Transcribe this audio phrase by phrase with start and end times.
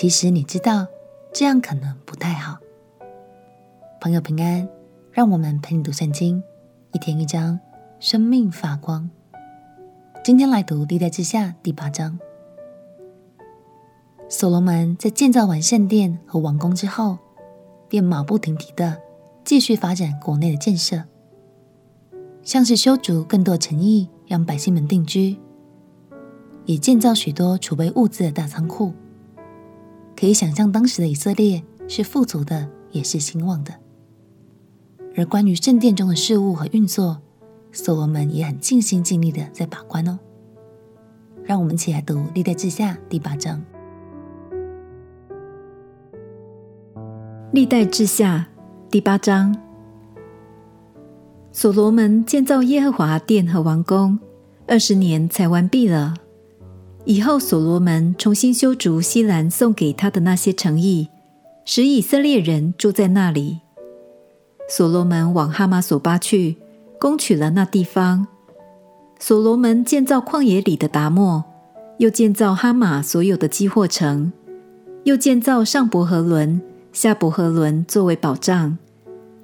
[0.00, 0.86] 其实你知道
[1.32, 2.58] 这样可能不太好。
[4.00, 4.68] 朋友平安，
[5.10, 6.40] 让我们陪你读圣经，
[6.92, 7.58] 一天一章，
[7.98, 9.10] 生命发光。
[10.22, 12.16] 今天来读历代志下第八章。
[14.28, 17.18] 所罗门在建造完圣殿和王宫之后，
[17.88, 18.96] 便马不停蹄地
[19.44, 21.02] 继续发展国内的建设，
[22.44, 25.36] 像是修筑更多城邑，让百姓们定居，
[26.66, 28.92] 也建造许多储备物资的大仓库。
[30.18, 33.72] 可以想象，当时的以色列是富足的，也是兴旺的。
[35.16, 37.22] 而关于圣殿中的事务和运作，
[37.70, 40.18] 所罗门也很尽心尽力的在把关哦。
[41.44, 43.64] 让我们一起来读历代志下第八章。
[47.52, 48.48] 历代志下
[48.90, 49.56] 第八章，
[51.52, 54.18] 所罗门建造耶和华殿和王宫，
[54.66, 56.14] 二十年才完毕了。
[57.04, 61.08] 以后，所罗门重新修筑西兰送给他的那些城邑，
[61.64, 63.60] 使以色列人住在那里。
[64.68, 66.56] 所罗门往哈马所巴去，
[67.00, 68.26] 攻取了那地方。
[69.18, 71.42] 所罗门建造旷野里的达莫，
[71.98, 74.30] 又建造哈马所有的积货城，
[75.04, 76.60] 又建造上伯和伦。
[76.92, 78.76] 下伯和伦作为保障，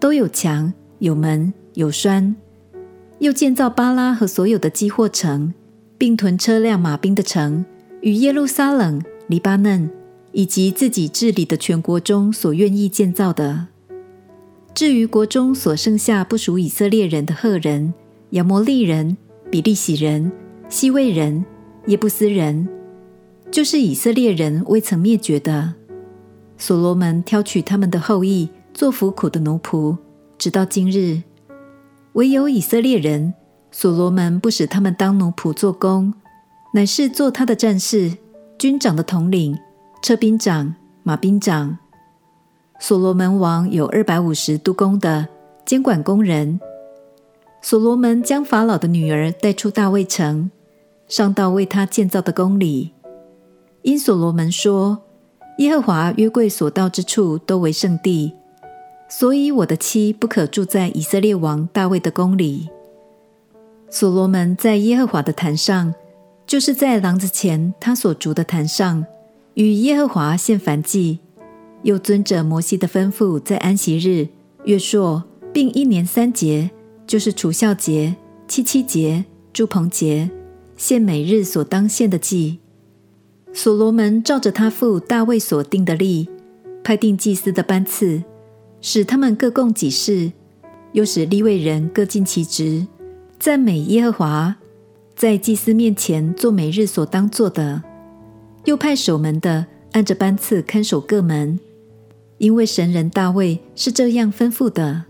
[0.00, 2.34] 都有墙、有门、有栓。
[3.18, 5.52] 又建造巴拉和所有的积货城，
[6.02, 7.64] 并屯车辆马兵的城，
[8.00, 9.88] 与耶路撒冷、黎巴嫩
[10.32, 13.68] 以及自己治理的全国中所愿意建造的。
[14.74, 17.94] 至于国中所剩下不属以色列人的赫人、
[18.30, 19.16] 亚摩利人、
[19.48, 20.32] 比利洗人、
[20.68, 21.44] 希未人、
[21.86, 22.68] 耶布斯人，
[23.52, 25.74] 就是以色列人未曾灭绝的。
[26.58, 29.96] 所罗门挑取他们的后裔做服苦的奴仆，
[30.36, 31.22] 直到今日。
[32.14, 33.34] 唯有以色列人，
[33.72, 36.14] 所罗门不使他们当奴仆做工，
[36.74, 38.16] 乃是做他的战士、
[38.58, 39.58] 军长的统领、
[40.02, 41.78] 车兵长、马兵长。
[42.78, 45.26] 所罗门王有二百五十督工的
[45.64, 46.60] 监管工人。
[47.62, 50.50] 所罗门将法老的女儿带出大卫城，
[51.08, 52.92] 上到为他建造的宫里，
[53.82, 55.02] 因所罗门说。
[55.58, 58.32] 耶和华约柜所到之处都为圣地，
[59.06, 62.70] 所以我的妻不可住在以色列王大卫的宫里。
[63.94, 65.94] 所罗门在耶和华的坛上，
[66.46, 69.04] 就是在廊子前他所筑的坛上，
[69.52, 71.18] 与耶和华献燔祭，
[71.82, 74.26] 又遵着摩西的吩咐，在安息日、
[74.64, 75.22] 月朔，
[75.52, 76.70] 并一年三节，
[77.06, 78.16] 就是除酵节、
[78.48, 80.30] 七七节、祝棚节，
[80.78, 82.60] 献每日所当献的祭。
[83.52, 86.30] 所罗门照着他父大卫所定的例，
[86.82, 88.22] 派定祭司的班次，
[88.80, 90.32] 使他们各供己事，
[90.92, 92.86] 又使利未人各尽其职，
[93.42, 94.54] 赞美耶和华，
[95.16, 97.82] 在祭司面前做每日所当做的。
[98.66, 101.58] 又派守门的按着班次看守各门，
[102.38, 105.02] 因为神人大卫是这样吩咐的。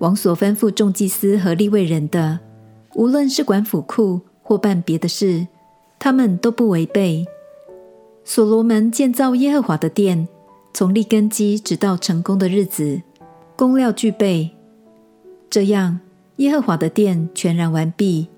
[0.00, 2.40] 王所吩咐众祭司和立位人的，
[2.94, 5.46] 无论是管府库或办别的事。
[5.98, 7.24] 他们都不违背。
[8.22, 10.28] 所罗门建造耶和华的殿，
[10.74, 13.00] 从立根基直到成功的日子，
[13.56, 14.50] 工料俱备。
[15.48, 16.00] 这样，
[16.36, 18.28] 耶和华的殿全然完毕。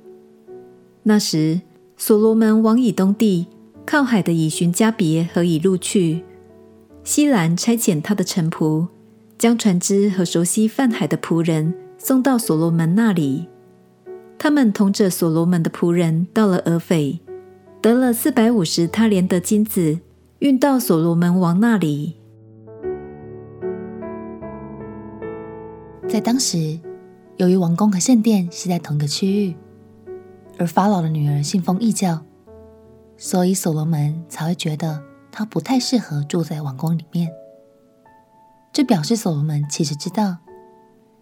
[1.03, 1.61] 那时，
[1.97, 3.47] 所罗门往以东地
[3.87, 6.25] 靠海的以寻加别和以路去。
[7.05, 8.89] 西兰差遣他的臣仆，
[9.39, 13.47] 将船只和熟悉泛海的仆人送到所罗门那里。
[14.39, 17.21] 他们同着所罗门的仆人到了俄斐。
[17.81, 20.01] 得了四百五十他连的金子，
[20.41, 22.17] 运到所罗门王那里。
[26.09, 26.81] 在当时，
[27.39, 29.57] 由于王宫和圣殿是在同个区域，
[30.59, 32.23] 而法老的女儿信奉异教，
[33.19, 37.31] 所以所罗门才会觉得他不太适合住在王宫里面。
[38.73, 40.39] 这表示所罗门其实知道，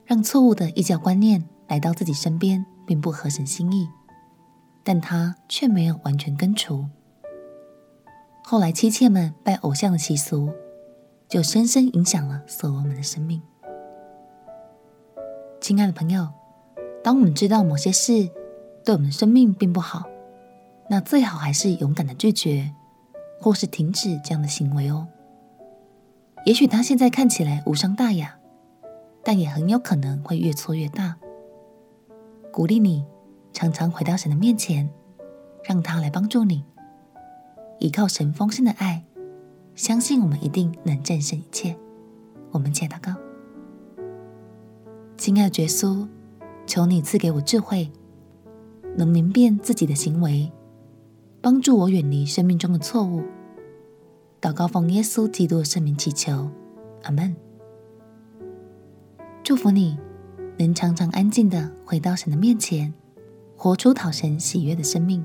[0.04, 3.88] 让错误的异教观念来到自己身边，并不合神心意。
[4.84, 6.86] 但他却没有完全根除。
[8.44, 10.52] 后来妻妾们拜偶像的习俗，
[11.26, 13.40] 就深深影响了所罗门的生命。
[15.64, 16.28] 亲爱的朋友，
[17.02, 18.28] 当我们知道某些事
[18.84, 20.04] 对我们生命并不好，
[20.90, 22.70] 那最好还是勇敢的拒绝，
[23.40, 25.08] 或是停止这样的行为哦。
[26.44, 28.36] 也许他现在看起来无伤大雅，
[29.22, 31.16] 但也很有可能会越错越大。
[32.52, 33.06] 鼓励你。
[33.54, 34.90] 常常回到神的面前，
[35.62, 36.62] 让他来帮助你，
[37.78, 39.02] 依靠神丰盛的爱，
[39.74, 41.74] 相信我们一定能战胜一切。
[42.50, 43.14] 我们且祷告：
[45.16, 46.06] 亲爱的耶稣，
[46.66, 47.90] 求你赐给我智慧，
[48.96, 50.50] 能明辨自己的行为，
[51.40, 53.22] 帮助我远离生命中的错误，
[54.40, 56.50] 祷告奉耶稣基督的圣名祈求，
[57.04, 57.34] 阿门。
[59.42, 59.96] 祝福你
[60.58, 62.92] 能常常安静的回到神的面前，
[63.56, 65.24] 活出讨神喜悦的生命。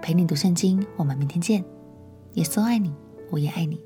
[0.00, 1.62] 陪你读圣经，我们明天见。
[2.34, 2.92] 耶稣爱你，
[3.30, 3.78] 我也爱你。